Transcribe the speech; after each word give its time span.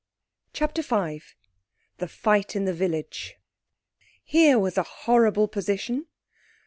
CHAPTER 0.53 0.81
V. 0.81 1.21
THE 1.99 2.07
FIGHT 2.07 2.55
IN 2.55 2.65
THE 2.65 2.73
VILLAGE 2.73 3.35
Here 4.23 4.57
was 4.57 4.75
a 4.75 4.81
horrible 5.05 5.47
position! 5.47 6.07